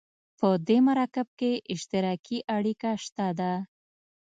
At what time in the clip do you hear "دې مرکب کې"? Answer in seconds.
0.67-1.51